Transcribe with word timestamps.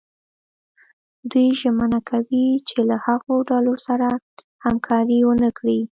دوی 1.31 1.47
ژمنه 1.59 1.99
کوي 2.09 2.47
چې 2.67 2.77
له 2.89 2.95
هغو 3.05 3.35
ډلو 3.49 3.73
سره 3.87 4.07
همکاري 4.65 5.19
ونه 5.27 5.49
کړي. 5.57 5.79